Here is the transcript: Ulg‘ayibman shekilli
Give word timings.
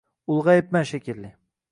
Ulg‘ayibman 0.35 0.87
shekilli 0.93 1.31